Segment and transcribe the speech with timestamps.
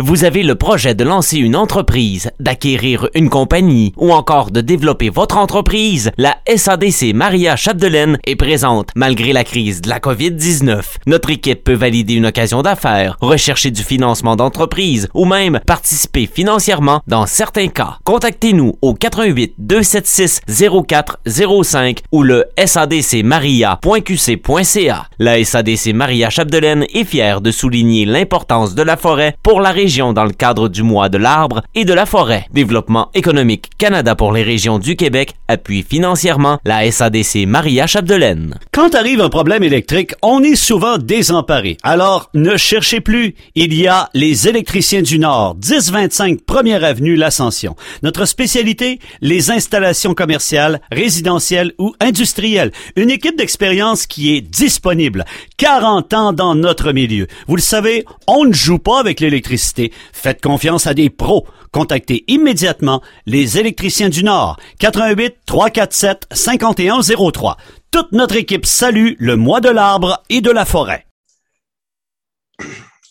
[0.00, 5.10] Vous avez le projet de lancer une entreprise, d'acquérir une compagnie ou encore de développer
[5.10, 6.12] votre entreprise?
[6.16, 10.82] La SADC Maria Chapdelaine est présente malgré la crise de la COVID-19.
[11.08, 17.00] Notre équipe peut valider une occasion d'affaires, rechercher du financement d'entreprise ou même participer financièrement
[17.08, 17.98] dans certains cas.
[18.04, 25.06] Contactez-nous au 88 276 0405 ou le sadcmaria.qc.ca.
[25.18, 29.87] La SADC Maria Chapdelaine est fière de souligner l'importance de la forêt pour la région
[29.88, 32.46] dans le cadre du mois de l'arbre et de la forêt.
[32.52, 38.56] Développement économique Canada pour les régions du Québec appuie financièrement la SADC Maria Chapdelaine.
[38.70, 41.78] Quand arrive un problème électrique, on est souvent désemparé.
[41.82, 43.34] Alors, ne cherchez plus.
[43.54, 47.74] Il y a les électriciens du Nord, 1025 Première Avenue, l'Ascension.
[48.02, 52.72] Notre spécialité, les installations commerciales, résidentielles ou industrielles.
[52.94, 55.24] Une équipe d'expérience qui est disponible.
[55.56, 57.26] 40 ans dans notre milieu.
[57.46, 59.77] Vous le savez, on ne joue pas avec l'électricité.
[60.12, 61.46] Faites confiance à des pros.
[61.72, 64.58] Contactez immédiatement les électriciens du Nord.
[64.78, 67.56] 88 347 5103.
[67.90, 71.06] Toute notre équipe salue le mois de l'arbre et de la forêt.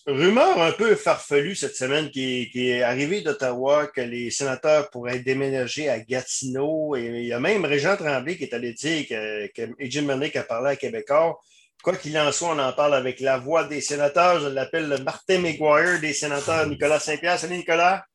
[0.08, 5.90] Rumeur un peu farfelue cette semaine qui est, arrivée d'Ottawa que les sénateurs pourraient déménager
[5.90, 6.96] à Gatineau.
[6.96, 10.70] Et il y a même Régent Tremblay qui est allé dire que, Jim a parlé
[10.70, 11.38] à Québécois.
[11.84, 14.40] Quoi qu'il en soit, on en parle avec la voix des sénateurs.
[14.40, 17.40] Je l'appelle le Martin McGuire des sénateurs, Nicolas Saint-Pierre.
[17.40, 18.06] Salut, Nicolas.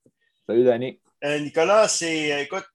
[0.46, 1.00] Salut, Danny.
[1.24, 2.33] Euh, Nicolas, c'est.
[2.33, 2.66] Euh, écoute,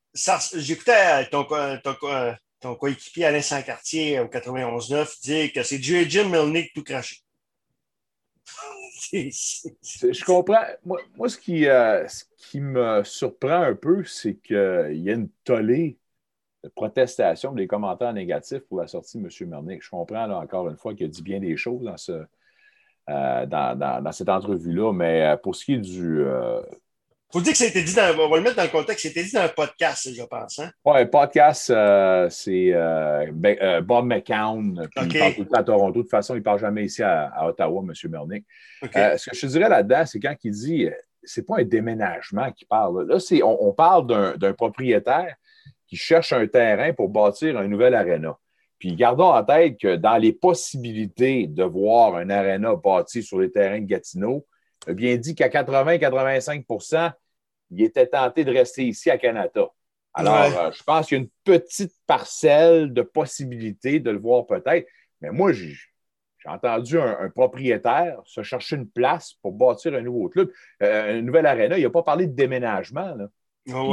[0.55, 6.83] j'écoutais ton, ton, ton, coéquipier Alain Sancartier au 91-9 dire que c'est Jim Milnick tout
[6.83, 7.17] craché.
[9.11, 10.65] Je comprends.
[10.85, 14.55] Moi, ce, qui, euh, ce qui me surprend un peu, c'est qu'il
[15.03, 15.97] y a une tollée
[16.75, 19.49] protestation, des commentaires négatifs pour la sortie de M.
[19.49, 19.83] Mernick.
[19.83, 22.23] Je comprends encore une fois qu'il a dit bien des choses dans, ce,
[23.09, 26.21] euh, dans, cette entrevue-là, mais euh, pour ce qui est du.
[26.21, 26.61] Euh,
[27.31, 29.07] faut dire que ça a été dit dans, on va le mettre dans le contexte,
[29.07, 30.59] c'était dit dans un podcast, je pense.
[30.59, 30.71] Hein?
[30.85, 31.73] Oui, podcast,
[32.29, 32.71] c'est
[33.33, 35.97] ben, Bob McCown, puis il parle tout le temps à Toronto.
[35.97, 38.11] De toute façon, il ne parle jamais ici à, Ottawa, M.
[38.11, 38.45] Mernick.
[38.81, 40.89] ce que je te dirais là-dedans, c'est quand il dit
[41.23, 43.05] c'est pas un déménagement qu'il parle.
[43.08, 45.36] Là, on, on parle d'un propriétaire
[45.87, 48.37] qui cherche un terrain pour bâtir un nouvel aréna.
[48.80, 53.52] Puis gardons en tête que dans les possibilités de voir un aréna bâti sur les
[53.52, 54.45] terrains de Gatineau,
[54.86, 57.11] il a bien dit qu'à 80-85%
[57.71, 59.67] il était tenté de rester ici à Canada.
[60.14, 64.48] Alors, euh, je pense qu'il y a une petite parcelle de possibilités de le voir
[64.48, 64.87] peut-être.
[65.21, 65.75] Mais moi, j'ai
[66.45, 71.45] entendu un, propriétaire se chercher une place pour bâtir un nouveau club, euh, un nouvel
[71.45, 71.77] aréna.
[71.77, 73.14] Il n'a pas parlé de déménagement.
[73.15, 73.27] Là.
[73.70, 73.83] Ah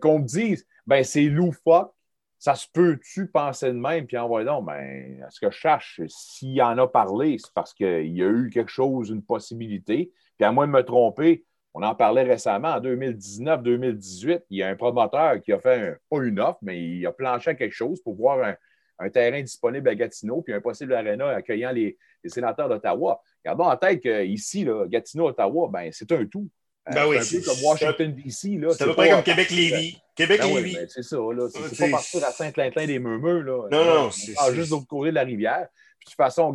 [0.00, 1.92] qu'on me dise, ben c'est loufoque,
[2.38, 6.60] ça se peut-tu penser de même, puis envoyer donc, ben, ce que je cherche, s'il
[6.62, 10.12] en a parlé, c'est parce qu'il y a eu quelque chose, une possibilité.
[10.36, 14.68] Puis à moins de me tromper, on en parlait récemment, en 2019-2018, il y a
[14.68, 18.14] un promoteur qui a fait, pas une offre, mais il a planché quelque chose pour
[18.14, 18.56] voir
[18.98, 23.20] un, terrain disponible à Gatineau, puis un possible aréna accueillant les, sénateurs d'Ottawa.
[23.44, 26.48] Gardons en tête qu'ici, Gatineau-Ottawa, ben, c'est un tout.
[26.88, 28.58] Euh, ben oui, c'est comme Washington DC.
[28.70, 29.98] C'est à peu près comme Québec-Lévis.
[30.14, 30.74] Québec-Lévis.
[30.74, 31.16] Ben c'est ça.
[31.16, 31.48] là.
[31.50, 33.42] C'est pas partir à Saint-Quentin des Murmures.
[33.42, 33.68] Là.
[33.70, 34.10] Non, non.
[34.10, 35.68] C'est juste de l'autre côté de la rivière.
[35.98, 36.52] Puis, de toute façon,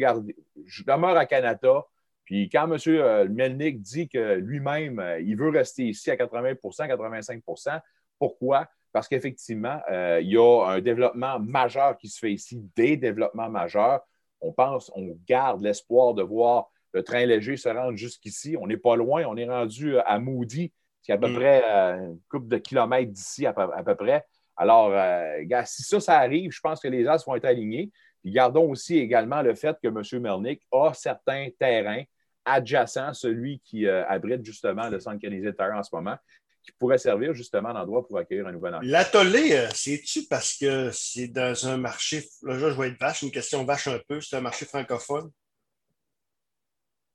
[0.66, 1.86] je demeure à Canada.
[2.26, 2.78] Puis quand M.
[2.88, 7.82] Euh, Melnick dit que lui-même, euh, il veut rester ici à 80% 85%
[8.18, 8.70] pourquoi?
[8.94, 14.02] Parce qu'effectivement, il y a un développement majeur qui se fait ici, des développemement majeurs.
[14.40, 18.56] On pense, on garde l'espoir de voir le train léger se rend jusqu'ici.
[18.60, 20.72] On n'est pas loin, on est rendu euh, à Moody,
[21.02, 21.36] qui est à peu mm.
[21.36, 24.26] près euh, une couple de kilomètres d'ici à, peu près.
[24.56, 27.92] Alors, euh, si ça, ça arrive, je pense que les as vont être alignés.
[28.22, 30.22] Puis gardons aussi également le fait que M.
[30.22, 32.04] Mernick a certains terrains
[32.46, 36.16] adjacents, celui qui abrite justement le centre canadien de en ce moment,
[36.64, 38.86] qui pourrait servir justement d'endroit pour accueillir un nouvel enfant.
[38.86, 43.66] L'atelier, c'est-tu parce que c'est dans un marché, là, je vais être vache, une question
[43.66, 45.30] vache un peu, c'est un marché francophone?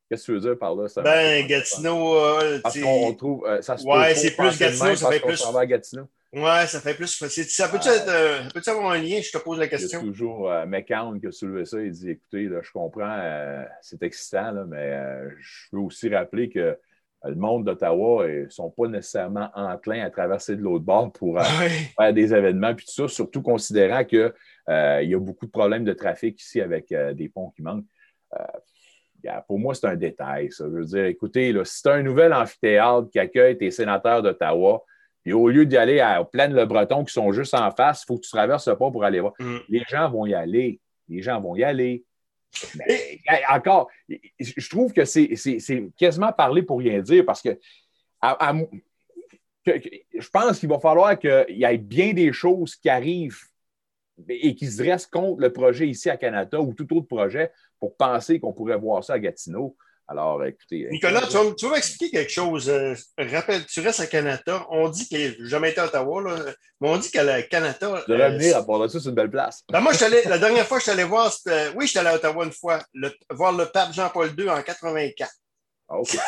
[0.09, 0.89] Qu'est-ce que tu veux dire par là?
[0.89, 2.17] Ça ben, Gatineau.
[2.17, 3.47] Euh, parce qu'on trouve.
[3.47, 5.45] Euh, ça se ouais, c'est plus Gatineau, ça fait plus.
[5.67, 6.09] Gatineau.
[6.33, 7.09] Ouais, ça fait plus.
[7.09, 9.21] Ça peut-tu être, euh, peut avoir un lien?
[9.21, 10.01] Je te pose la question.
[10.01, 11.81] Il y a toujours euh, McCown qui a soulevé ça.
[11.83, 14.99] Il dit écoutez, là, je comprends, c'est excitant, là, mais
[15.41, 16.79] je veux aussi rappeler que
[17.25, 21.39] le monde d'Ottawa ne sont pas nécessairement enclins à traverser de l'autre bord pour
[21.99, 24.33] faire des événements, puis tout ça, surtout considérant qu'il
[24.69, 27.85] y a beaucoup de problèmes de trafic ici avec des ponts qui manquent
[29.47, 30.65] pour moi, c'est un détail, ça.
[30.65, 34.23] Je veux dire, écoutez, là, si tu as un nouvel amphithéâtre qui accueille tes sénateurs
[34.23, 34.85] d'Ottawa,
[35.23, 38.25] puis au lieu d'y aller à Plaine-le-Breton qui sont juste en face, il faut que
[38.25, 39.35] tu traverses le pont pour aller voir.
[39.39, 39.57] Mm.
[39.69, 40.81] Les gens vont y aller.
[41.09, 42.05] Les gens vont y aller.
[42.77, 43.21] Mais,
[43.51, 45.29] encore, je trouve que c'est
[45.99, 47.59] quasiment parler pour rien dire parce que,
[49.67, 53.43] je pense qu'il va falloir qu'il y ait bien des choses qui arrivent
[54.29, 57.97] et qui se dressent contre le projet ici à Canada ou tout autre projet pour
[57.97, 59.77] penser qu'on pourrait voir ça à Gatineau.
[60.11, 60.87] Alors, écoutez.
[60.87, 62.71] Euh, Nicolas, tu vas, m'expliquer quelque chose.
[62.71, 64.67] Euh, rappelle, tu restes à Canada.
[64.71, 65.17] On dit que.
[65.17, 66.37] J'ai jamais été à Ottawa, là,
[66.81, 68.03] mais on dit que le Canada.
[68.09, 69.63] De revenir à part ça, c'est une belle place.
[69.71, 69.93] Ben moi,
[70.25, 71.31] la dernière fois, je suis allé voir.
[71.77, 72.83] Oui, je suis allé à Ottawa une fois,
[73.31, 75.31] voir le pape Jean-Paul II en 84.
[75.91, 76.09] Ah, OK.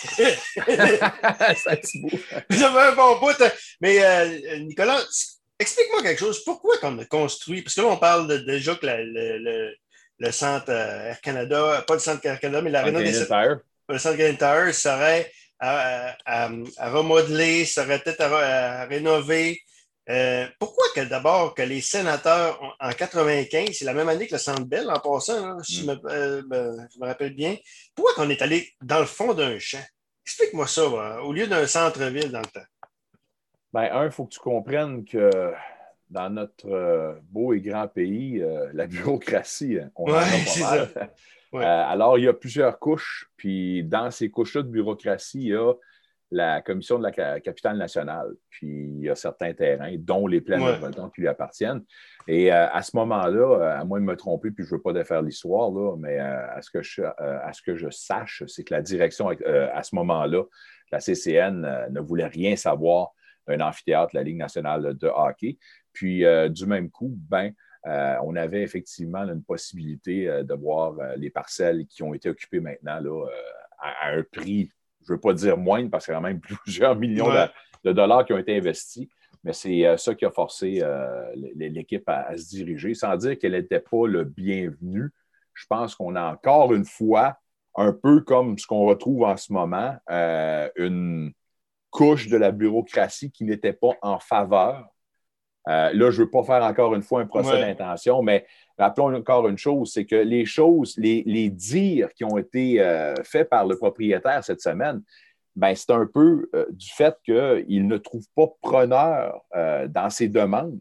[1.56, 2.10] ça beau.
[2.50, 3.42] J'avais un bon bout.
[3.80, 5.00] Mais euh, Nicolas,
[5.60, 6.42] explique-moi quelque chose.
[6.42, 7.62] Pourquoi qu'on a construit?
[7.62, 9.72] Parce que là, on parle déjà que le
[10.20, 13.12] le centre euh, Air Canada, pas le centre Air Canada, mais l'aréna des
[13.88, 16.16] le centre Canadian serait à,
[16.78, 19.60] remodeler, serait peut-être à, rénover.
[20.08, 24.38] Euh, pourquoi que d'abord que les sénateurs en 95, c'est la même année que le
[24.38, 26.00] Centre Bell en passant, si mm.
[26.06, 27.56] euh, ben, je, me, rappelle bien,
[27.94, 29.84] pourquoi qu'on est allé dans le fond d'un champ?
[30.26, 30.86] Explique-moi ça,
[31.22, 32.60] au lieu d'un centre-ville dans le temps.
[33.72, 35.52] Ben, un, il faut que tu comprennes que
[36.10, 40.60] dans notre euh, beau et grand pays, euh, la bureaucratie, hein, on en a pas
[40.60, 41.10] mal.
[41.52, 45.56] Euh, alors, il y a plusieurs couches, puis dans ces couches-là de bureaucratie, il y
[45.56, 45.72] a
[46.30, 50.64] la commission de la capitale nationale, puis il y a certains terrains, dont les plaines
[50.64, 51.82] de Breton qui lui appartiennent.
[52.28, 55.22] Et à ce moment-là, à moins de me tromper, puis je ne veux pas défaire
[55.22, 59.28] l'histoire, mais à, ce que je, à ce que je sache, c'est que la direction,
[59.28, 60.44] à ce moment-là,
[60.92, 63.10] la CCN ne voulait rien savoir
[63.56, 65.58] d'un amphithéâtre la Ligue nationale de hockey.
[65.92, 67.52] Puis, euh, du même coup, ben,
[67.86, 72.60] euh, on avait effectivement une possibilité euh, de voir les parcelles qui ont été occupées
[72.60, 73.26] maintenant là,
[73.78, 74.70] à, un prix,
[75.06, 77.30] je ne veux pas dire moindre, parce qu'il y a quand même plusieurs millions
[77.84, 79.08] de, dollars qui ont été investis.
[79.42, 80.82] Mais c'est ça qui a forcé
[81.54, 85.10] l'équipe à, se diriger, sans dire qu'elle n'était pas le bienvenu.
[85.54, 87.38] Je pense qu'on a encore une fois,
[87.74, 89.96] un peu comme ce qu'on retrouve en ce moment,
[90.76, 91.32] une
[91.90, 94.88] couche de la bureaucratie qui n'était pas en faveur
[95.68, 98.46] euh, là, je ne veux pas faire encore une fois un procès d'intention, mais
[98.78, 103.48] rappelons encore une chose, c'est que les choses, les, dires qui ont été euh, faits
[103.48, 105.02] par le propriétaire cette semaine,
[105.56, 109.40] ben, c'est un peu euh, du fait qu'il ne trouve pas preneur
[109.88, 110.78] dans ses demandes.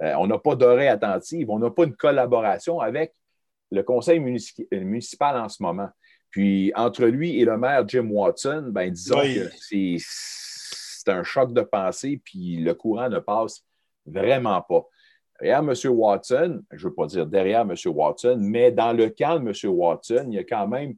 [0.00, 3.14] on n'a pas d'oreille attentive, on n'a pas une collaboration avec
[3.70, 5.88] le conseil municipal en ce moment.
[6.34, 9.98] Puis, entre lui et le maire Jim Watson, ben, disons que c'est
[11.06, 13.64] un choc de pensée, puis le courant ne passe
[14.04, 14.84] Vraiment pas.
[15.40, 15.72] Derrière M.
[15.96, 17.76] Watson, je ne veux pas dire derrière M.
[17.86, 19.72] Watson, mais dans le camp de M.
[19.72, 20.96] Watson, il y a quand même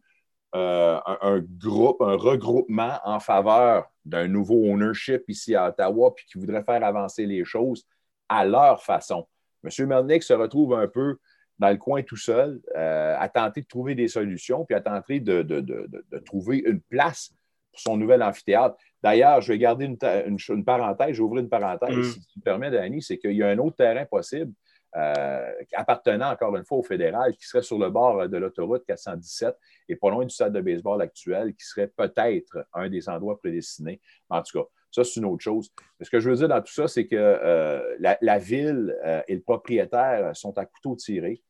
[0.54, 6.38] euh, un, groupe, un regroupement en faveur d'un nouveau ownership ici à Ottawa, puis qui
[6.38, 7.86] voudrait faire avancer les choses
[8.30, 9.28] à leur façon.
[9.62, 9.86] M.
[9.86, 11.18] Melnick se retrouve un peu
[11.58, 15.20] dans le coin tout seul, euh, à tenter de trouver des solutions, puis à tenter
[15.20, 17.32] de, de trouver une place
[17.70, 18.76] pour son nouvel amphithéâtre.
[19.03, 22.03] D'ailleurs, je vais garder une, parenthèse, ouvrir une parenthèse, mm.
[22.03, 24.53] si tu me permets, Danny, c'est qu'il y a un autre terrain possible
[24.97, 29.55] euh, appartenant encore une fois au fédéral qui serait sur le bord de l'autoroute 417
[29.91, 34.00] et pas loin du stade de baseball actuel, qui serait peut-être un des endroits prédestinés.
[34.31, 34.67] En tout cas,
[35.02, 35.70] ça, c'est une autre chose.
[36.00, 39.34] ce que je veux dire dans tout ça, c'est que euh, la, ville euh, et
[39.34, 41.43] le propriétaire sont à couteau tiré.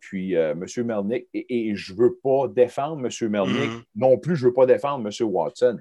[0.00, 0.64] puis M.
[0.78, 3.30] Melnick, et, je ne veux pas défendre M.
[3.30, 3.82] Melnick, mm.
[3.96, 5.28] non plus je ne veux pas défendre M.
[5.28, 5.78] Watson.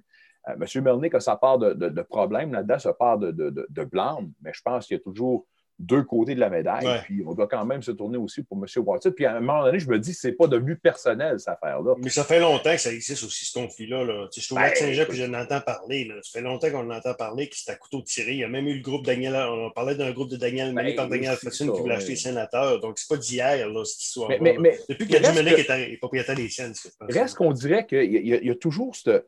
[0.47, 0.83] Euh, M.
[0.83, 4.87] Melnick a sa part de, problèmes là-dedans, sa part de, de, blâme, mais je pense
[4.87, 5.45] qu'il y a toujours
[5.79, 6.87] deux côtés de la médaille.
[7.03, 8.65] Puis on doit quand même se tourner aussi pour M.
[8.83, 9.11] Watson.
[9.15, 11.95] Puis à un moment donné, je me dis, c'est pas devenu personnel, cette affaire-là.
[11.99, 14.03] Mais ça fait longtemps que ça existe aussi, ce conflit-là.
[14.03, 14.27] Là.
[14.35, 16.09] Je suis au Saint-Jean, puis je l'entends parler.
[16.23, 18.33] Ça fait longtemps qu'on l'entend parler, que c'est à couteau tiré.
[18.33, 20.95] Il y a même eu le groupe Daniel, on parlait d'un groupe de Daniel mené
[20.95, 22.79] par Daniel Alphonsine qui voulait acheter les sénateurs.
[22.79, 24.29] Donc, c'est pas d'hier, cette histoire.
[24.41, 26.73] Mais, mais, Depuis que Jim est, propriétaire des scènes.
[27.01, 29.27] Reste qu'on dirait qu'il y, a toujours cette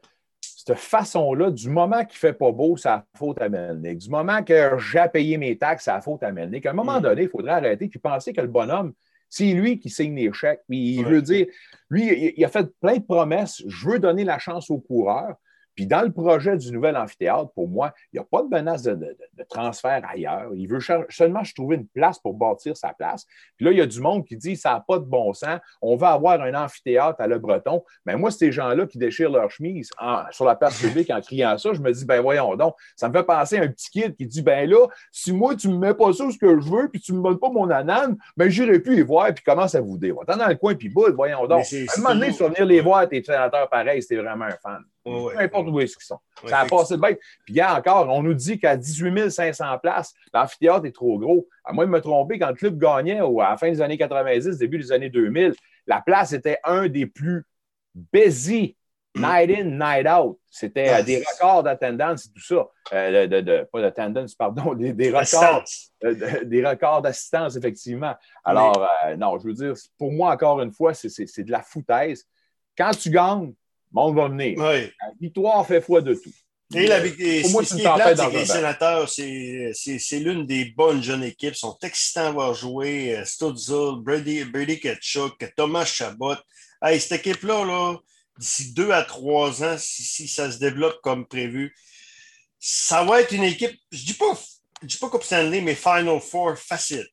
[0.69, 3.99] cette façon-là, du moment qu'il ne fait pas beau, c'est la faute à Melnick.
[3.99, 6.65] Du moment que j'ai payé mes taxes, c'est la faute à Melnick.
[6.65, 7.03] À un moment mm.
[7.03, 8.93] donné, il faudrait arrêter et penser que le bonhomme,
[9.29, 10.61] c'est lui qui signe les chèques.
[10.67, 11.47] Puis il veut dire,
[11.89, 13.63] lui, il a fait plein de promesses.
[13.67, 15.35] Je veux donner la chance aux coureurs.
[15.79, 18.83] Puis dans le projet du nouvel amphithéâtre, pour moi, il n'y a pas de menace
[18.83, 19.15] de,
[19.47, 20.49] transfert ailleurs.
[20.53, 23.25] Il veut seulement trouver une place pour bâtir sa place.
[23.55, 25.61] Puis là, il y a du monde qui dit ça n'a pas de bon sens,
[25.81, 27.81] on va avoir un amphithéâtre à Le Breton.
[28.05, 29.89] Mais moi, ces gens-là qui déchirent leur chemise
[30.31, 33.13] sur la place publique en criant ça, je me dis, ben voyons donc, ça me
[33.13, 35.79] fait penser à un petit kid qui dit, ben là, si moi, tu ne me
[35.79, 38.17] mets pas ça ce que je veux, puis tu ne me donnes pas mon anane,
[38.35, 40.13] ben j'irai plus les voir, puis commence à vous dire.
[40.27, 41.63] Va dans le coin, puis boule, voyons donc.
[41.71, 44.57] À un moment donné, tu vas venir les voir, tes sénateurs pareils, c'était vraiment un
[44.61, 44.83] fan.
[45.09, 46.19] Peu importe où est-ce qu'ils sont.
[46.45, 47.19] ça a passé de bête.
[47.45, 51.47] Puis, il encore, on nous dit qu'à 18 500 places, l'amphithéâtre est trop gros.
[51.63, 54.57] À moins de me tromper, quand le club gagnait à la fin des années 90,
[54.57, 55.53] début des années 2000,
[55.87, 57.45] la place était un des plus
[57.93, 58.75] busy
[59.15, 60.39] night in, night out.
[60.49, 62.67] C'était euh, des records d'attendance et tout ça.
[62.93, 65.63] Euh, de, pas d'attendance, pardon, des, records.
[66.03, 68.15] Euh, des records d'assistance, effectivement.
[68.43, 68.87] Alors,
[69.17, 72.25] non, je veux dire, pour moi, encore une fois, c'est de la foutaise.
[72.77, 73.53] Quand tu gagnes,
[73.91, 74.59] monde va venir.
[74.59, 74.81] La
[75.19, 76.33] victoire fait foi de tout.
[76.75, 81.01] Et, la, et ce qui est plate, c'est que les sénateurs, c'est l'une des bonnes
[81.01, 81.53] jeunes équipes.
[81.53, 83.21] Ils sont excitants à voir jouer.
[83.25, 86.35] Stutzel, Brady, Brady Ketchuk, Thomas Chabot.
[86.81, 87.97] Hey, cette équipe-là, là
[88.39, 91.75] d'ici deux à trois ans, si, ça se développe comme prévu,
[92.57, 94.39] ça va être une équipe, je ne dis pas,
[94.81, 97.05] je dis pas Coupe Stanley, mais Final Four facile.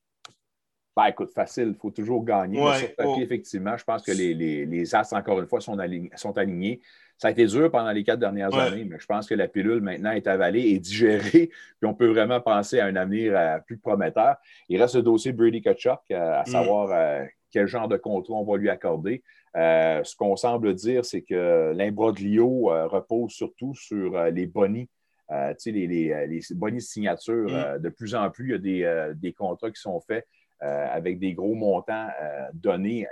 [0.97, 2.57] Ben, écoute, facile, il faut toujours gagner.
[2.57, 3.21] sur papier, oh.
[3.21, 5.77] effectivement, je pense que les, les, As, encore une fois, sont,
[6.15, 6.81] sont, alignés.
[7.19, 9.79] Ça a été dur pendant les quatre dernières années, mais je pense que la pilule
[9.79, 13.77] maintenant est avalée et digérée, puis on peut vraiment penser à un avenir euh, plus
[13.77, 14.37] prometteur.
[14.69, 16.51] Il reste le dossier Brady Kachuk, euh, à mm.
[16.51, 19.21] savoir euh, quel genre de contrat on va lui accorder.
[19.53, 24.89] Ce qu'on semble dire, c'est que l'imbroglio repose surtout sur les bonnies,
[25.29, 27.49] les, les, les, bonnies de signature.
[27.49, 27.81] Mm.
[27.83, 30.25] de plus en plus, il y a des, contrats qui sont faits
[30.59, 32.09] avec des gros montants
[32.53, 33.07] donnés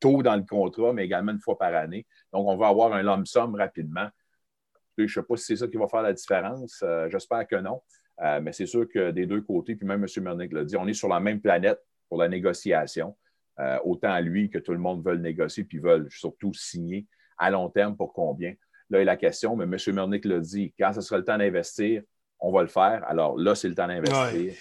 [0.00, 2.06] tôt dans le contrat, mais également une fois par année.
[2.32, 4.08] Donc, on va avoir un lump sum rapidement.
[4.96, 6.84] Je ne sais pas si c'est ça qui va faire la différence.
[7.08, 7.80] J'espère que non.
[8.42, 10.22] mais c'est sûr que des deux côtés, puis même M.
[10.22, 13.16] Mernick l'a dit, on est sur la même planète pour la négociation.
[13.60, 17.06] Euh, autant lui que tout le monde veut négocier puis veulent surtout signer
[17.38, 18.54] à long terme pour combien?
[18.88, 19.94] Là est la question, mais M.
[19.94, 22.02] Mernick l'a dit, quand ce sera le temps d'investir,
[22.38, 23.04] on va le faire.
[23.08, 24.54] Alors là, c'est le temps d'investir.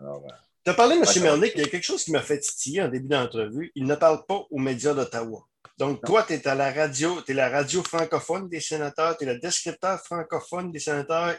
[0.00, 0.18] Euh,
[0.66, 1.22] tu as parlé, M.
[1.22, 3.70] Mernick, il y a quelque chose qui m'a fait titiller en début d'entrevue.
[3.76, 5.46] Il ne parle pas aux médias d'Ottawa.
[5.78, 9.22] Donc, toi, tu es à la radio, tu es la radio francophone des sénateurs, tu
[9.22, 11.36] es le descripteur francophone des sénateurs.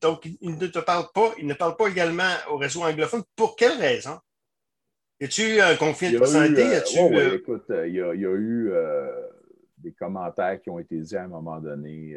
[0.00, 3.24] donc, il ne te parle pas, il ne parle pas également au réseau anglophone.
[3.34, 4.16] Pour quelle raison?
[5.18, 6.62] Y a-tu un conflit de personnalité?
[6.62, 9.10] Euh, euh, écoute, il y, a, eu euh,
[9.78, 12.16] des commentaires qui ont été dits à un moment donné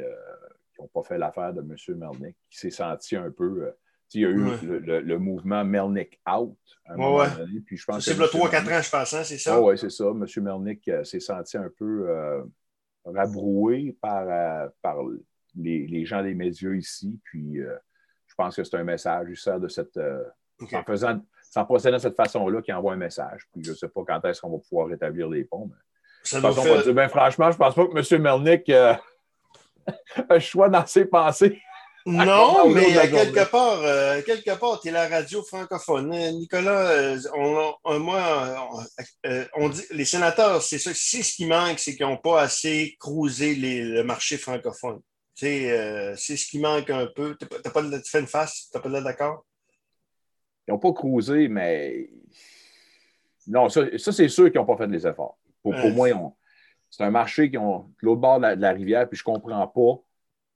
[0.75, 1.75] qui n'ont pas fait l'affaire de M.
[1.97, 3.73] Melnick, qui s'est senti un peu.
[4.13, 7.59] Il y a eu le, mouvement Melnick out à un moment donné.
[7.65, 9.61] Puis je pense c'est le 3-4 ans, je pense, hein, c'est ça?
[9.61, 10.05] oui, c'est ça.
[10.05, 10.25] M.
[10.37, 12.43] Melnick s'est senti un peu
[13.05, 14.97] rabroué par, par
[15.55, 17.19] les, gens des médias ici.
[17.23, 19.27] Puis je pense que c'est un message.
[19.29, 19.99] Il sert de cette.
[20.73, 21.19] En faisant
[21.51, 23.45] sans procéder de cette façon-là qui envoie un message.
[23.51, 25.69] Puis je ne sais pas quand est-ce qu'on va pouvoir rétablir les ponts.
[25.69, 26.39] Mais...
[26.93, 28.21] Ben, franchement, je ne pense pas que M.
[28.21, 28.93] Melnick euh,
[30.15, 31.59] a un choix dans ses pensées.
[32.05, 36.13] Non, mais quelque part, euh, quelque part, tu es la radio francophone.
[36.13, 37.19] Hein, Nicolas, euh,
[37.83, 38.69] on, moi,
[39.55, 42.95] on, dit, les sénateurs, c'est ça, c'est ce qui manque, c'est qu'ils n'ont pas assez
[42.99, 44.99] cruisé le marché francophone.
[45.35, 47.37] c'est ce qui manque un peu.
[47.39, 47.47] tu
[48.09, 49.45] fais une face, tu n'as pas de d'accord?
[50.67, 52.09] Ils n'ont pas cruisé, mais.
[53.47, 55.37] Non, ça, c'est sûr qu'ils n'ont pas fait les efforts.
[55.61, 56.09] Pour, moi,
[56.89, 60.03] c'est un marché qui ont l'autre bord de la, rivière, puis je ne comprends pas.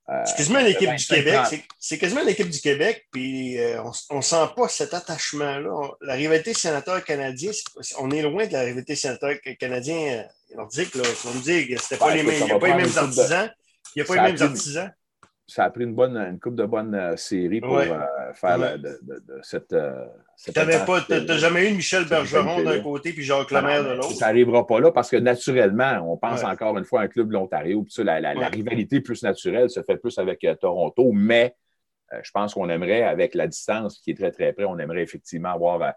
[0.08, 1.66] Euh, c'est quasiment une équipe du Québec.
[1.80, 3.82] C'est quasiment une équipe du Québec, puis euh,
[4.12, 5.92] on ne sent pas cet attachement-là.
[6.02, 7.52] La rivalité sénateur-canadien,
[8.00, 10.92] on est loin de la rivalité sénateur-canadien-nordique.
[11.26, 13.52] On me dit qu'il n'y a pas les mêmes artisans.
[13.96, 14.92] Il n'y a pas les mêmes artisans
[15.48, 17.88] ça a pris une bonne une coupe de bonnes euh, séries pour euh,
[18.34, 19.00] faire de,
[19.44, 19.74] cette.
[19.74, 20.06] Euh,
[20.44, 24.12] tu n'as jamais eu Michel Bergeron d'un côté puis Jacques Lemaire de l'autre?
[24.14, 27.28] Ça n'arrivera pas là parce que naturellement, on pense encore une fois à un club
[27.28, 27.86] de l'Ontario.
[28.00, 31.56] La, la, la, rivalité plus naturelle se fait plus avec Toronto, mais
[32.22, 35.54] je pense qu'on aimerait, avec la distance qui est très, très près, on aimerait effectivement
[35.54, 35.94] avoir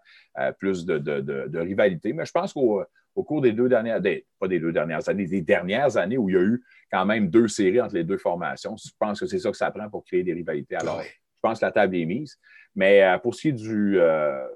[0.59, 2.12] plus de, de, rivalité.
[2.12, 2.83] Mais je pense qu'au
[3.18, 4.00] au cours des deux dernières,
[4.38, 7.28] pas des deux dernières années, des dernières années où il y a eu quand même
[7.28, 10.04] deux séries entre les deux formations, je pense que c'est ça que ça prend pour
[10.04, 10.76] créer des rivalités.
[10.76, 12.38] Alors, je pense que la table est mise.
[12.76, 14.46] Mais euh, pour ce qui est du, euh,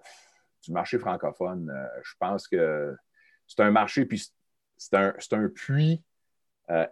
[0.65, 2.95] du marché francophone, euh, je pense que
[3.49, 4.25] c'est un marché, puis
[4.77, 6.01] c'est un, un, puits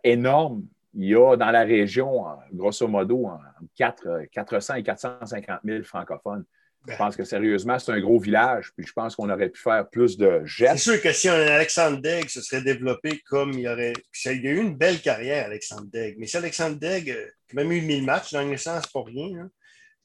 [0.03, 0.65] énorme.
[0.95, 3.31] Il y a dans la région, grosso modo,
[3.77, 6.45] 4, 400 et 450 000 francophones.
[6.89, 9.89] Je pense que sérieusement, c'est un gros village, puis je pense qu'on aurait pu faire
[9.91, 10.79] plus de gestes.
[10.79, 13.93] C'est sûr que si un Alexandre Degg se serait développé comme il y aurait.
[14.25, 16.17] Il y a eu une belle carrière, Alexandre Degg.
[16.19, 19.41] Mais si Alexandre Degg a même eu 1000 matchs dans le sens, c'est pas rien.
[19.41, 19.51] Hein.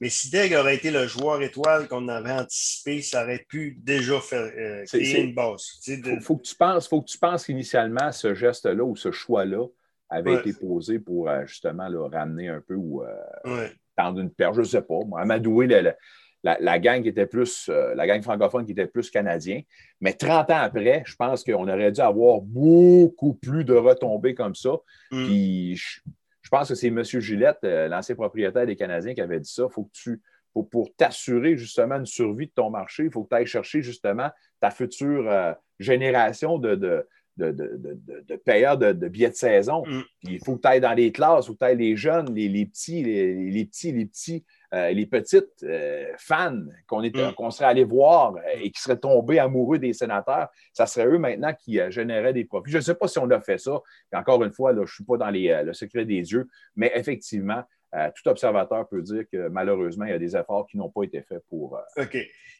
[0.00, 4.20] Mais si Degg aurait été le joueur étoile qu'on avait anticipé, ça aurait pu déjà
[4.20, 5.80] faire euh, créer une base.
[5.86, 9.66] Il faut, que tu penses, faut que tu penses qu'initialement, ce geste-là ou ce choix-là
[10.10, 14.56] avait été posé pour euh, justement le ramener un peu ou euh, tendre une perche,
[14.56, 14.98] je ne sais pas.
[15.06, 15.94] Moi, amadouer le,
[16.42, 19.62] la, gang qui était plus, euh, la gang francophone qui était plus canadien.
[20.00, 24.54] Mais 30 ans après, je pense qu'on aurait dû avoir beaucoup plus de retombées comme
[24.54, 24.76] ça.
[25.10, 25.26] Mm.
[25.26, 27.02] Puis je, pense que c'est M.
[27.02, 29.68] Gillette, euh, l'ancien propriétaire des Canadiens, qui avait dit ça.
[29.68, 30.22] Faut que tu,
[30.70, 34.30] pour t'assurer justement une survie de ton marché, il faut que tu ailles chercher justement
[34.60, 39.84] ta future euh, génération de, de, de, payeurs de, billets de saison.
[39.86, 40.02] Mm.
[40.24, 43.02] il faut que tu ailles dans les classes, que tu ailles les jeunes, les, petits,
[43.02, 47.50] les, petits, les petits, euh, les petites euh, fans qu'on mm.
[47.50, 50.48] serait allé voir euh, et qui seraient tombés amoureux des sénateurs.
[50.72, 52.70] Ça serait eux maintenant qui généraient des profits.
[52.70, 53.80] Je ne sais pas si on a fait ça.
[54.12, 57.62] encore une fois, là, je ne suis pas dans le secret des yeux, mais effectivement,
[57.96, 61.04] euh, tout observateur peut dire que malheureusement, il y a des efforts qui n'ont pas
[61.04, 62.16] été faits pour euh, OK.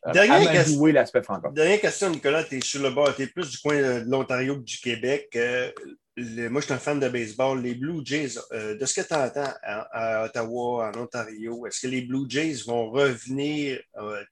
[0.06, 1.54] Euh, l'aspect francophone.
[1.54, 4.56] Dernière question, Nicolas, tu es sur le bord, tu es plus du coin de l'Ontario
[4.56, 5.28] que du Québec.
[5.34, 7.60] moi, je suis un fan de baseball.
[7.60, 12.02] Les Blue Jays, de ce que tu entends à, Ottawa, en Ontario, est-ce que les
[12.02, 13.80] Blue Jays vont revenir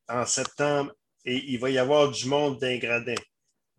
[0.09, 0.93] en septembre
[1.25, 3.15] et il va y avoir du monde d'ingradin?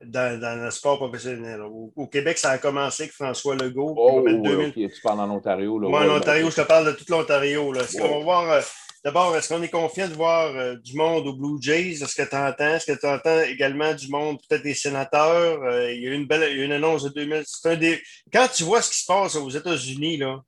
[0.03, 1.61] Dans, le sport professionnel.
[1.61, 3.95] Au, Québec, ça a commencé avec François Legault.
[3.97, 5.79] Oh, tu parles en Ontario.
[5.79, 7.73] Moi, en Ontario, je te parle de tout l'Ontario.
[7.75, 8.51] Est-ce qu'on va voir.
[8.51, 8.61] Euh,
[9.03, 12.03] d'abord, est-ce qu'on est confiant de voir euh, du monde aux Blue Jays?
[12.03, 12.75] Est-ce que tu entends?
[12.75, 15.63] Est-ce que tu entends également du monde, peut-être des sénateurs?
[15.63, 17.43] Euh, il y a eu une belle une annonce de 2000.
[17.63, 18.01] Un des...
[18.31, 20.41] Quand tu vois ce qui se passe aux États-Unis, là,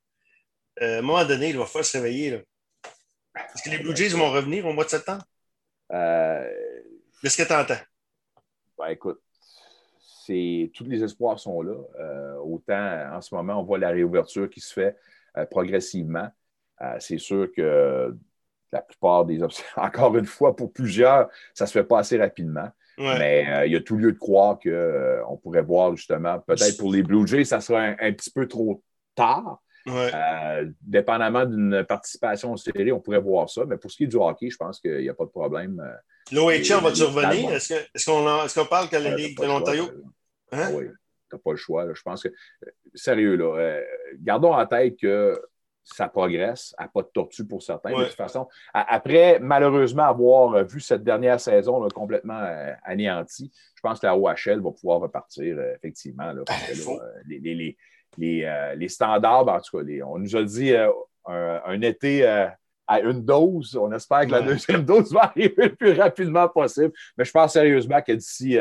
[0.80, 2.30] à un moment donné, il va falloir se réveiller.
[2.30, 2.38] Là.
[3.36, 5.24] Est-ce que les Blue Jays vont revenir au mois de septembre?
[5.90, 7.80] Est-ce que tu entends?
[8.78, 9.20] Ben, écoute,
[10.74, 11.74] tous les espoirs sont là.
[12.00, 14.96] Euh, autant en ce moment, on voit la réouverture qui se fait
[15.36, 16.28] euh, progressivement.
[16.82, 18.14] Euh, c'est sûr que
[18.72, 22.18] la plupart des options, encore une fois, pour plusieurs, ça ne se fait pas assez
[22.18, 22.68] rapidement.
[22.98, 27.04] Mais il y a tout lieu de croire qu'on pourrait voir justement, peut-être pour les
[27.04, 28.82] Blue Jays, ça sera un, petit peu trop
[29.14, 29.62] tard.
[30.82, 33.64] dépendamment d'une participation en série, on pourrait voir ça.
[33.66, 35.80] Mais pour ce qui est du hockey, je pense qu'il n'y a pas de problème.
[36.32, 37.52] L'OHL va-tu revenir?
[37.52, 39.88] Est-ce qu'on parle que la Ligue de l'Ontario?
[40.52, 40.68] Hein?
[40.68, 40.86] Ah oui,
[41.28, 41.86] tu n'as pas le choix.
[41.92, 43.82] Je pense que, euh, sérieux, là, euh,
[44.20, 45.40] gardons en tête que
[45.84, 47.98] ça progresse, à pas de tortue pour certains.
[47.98, 54.00] De toute façon, après, malheureusement, avoir vu cette dernière saison complètement euh, anéantie, je pense
[54.00, 56.30] que la OHL va pouvoir repartir, effectivement.
[56.32, 56.42] Là,
[57.26, 57.76] les,
[58.18, 60.74] les, standards, en tout cas, on nous a dit
[61.26, 63.74] un, été à une dose.
[63.80, 66.92] On espère que la deuxième dose va arriver le plus rapidement possible.
[67.16, 68.58] Mais je pense sérieusement que d'ici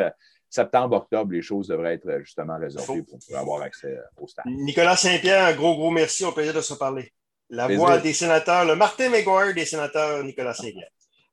[0.50, 4.46] septembre, octobre, les choses devraient être euh, justement résolvées pour avoir accès euh, au stade.
[4.48, 6.24] Nicolas Saint-Pierre, un gros, gros merci.
[6.26, 7.12] Au plaisir de se parler.
[7.50, 10.90] La voix des sénateurs, le Martin McGuire des sénateurs, Nicolas Saint-Pierre.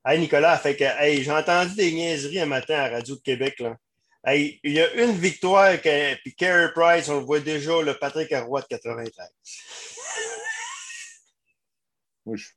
[0.06, 3.58] Hey, Nicolas, fait que, hey, j'ai entendu des niaiseries un matin à Radio de Québec.
[3.58, 3.76] Là.
[4.24, 7.94] Hey, il y a une victoire, que, puis Carey Price, on le voit déjà, le
[7.94, 9.28] Patrick Arroy de 93.
[12.26, 12.54] Moi, je suis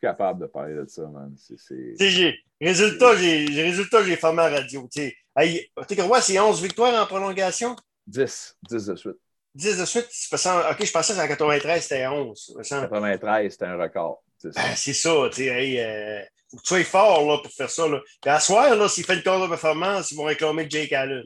[0.00, 1.34] capable de parler de ça, man.
[1.36, 4.88] C'est, résultat, j'ai, résultat, j'ai formé à radio.
[5.36, 7.76] Roy, c'est 11 victoires en prolongation?
[8.06, 8.56] 10.
[8.68, 9.16] 10 de suite.
[9.54, 10.08] 10 de suite?
[10.32, 12.58] OK, je pensais qu'en 93, c'était 11.
[12.62, 14.22] 93, c'était un record.
[14.38, 14.52] C'est
[14.92, 15.84] ça, ben, tu sais.
[15.84, 17.86] Euh, faut que tu sois fort là, pour faire ça.
[17.86, 18.00] Là.
[18.20, 21.24] Puis à soir, là, s'il fait une corde de performance, ils vont réclamer Jake Allen.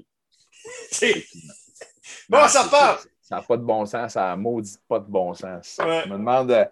[2.29, 3.03] bon, ça part!
[3.21, 5.77] Ça n'a pas de bon sens, ça n'a maudit pas de bon sens.
[5.79, 6.65] Je me demande, euh,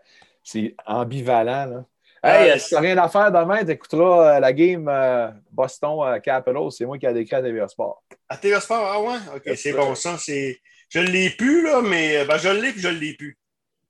[0.51, 1.67] c'est ambivalent.
[1.67, 1.85] Là.
[2.23, 6.21] Hey, si tu n'as rien à faire demain, tu écouteras euh, la game euh, Boston
[6.23, 6.73] Capitals.
[6.73, 8.03] C'est moi qui ai décrit à TVA Sport.
[8.29, 9.19] À TVA Sport, ah ouais?
[9.37, 10.17] OK, c'est bon ça.
[10.19, 13.39] Je ne l'ai plus, là, mais ben, je l'ai puis je ne l'ai plus.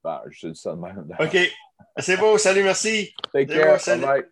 [0.03, 1.07] Ben, je te dis ça de même.
[1.19, 1.37] OK.
[1.97, 2.37] C'est beau.
[2.37, 3.13] Salut, merci.
[3.33, 3.79] Take care.
[3.99, 4.23] Bye.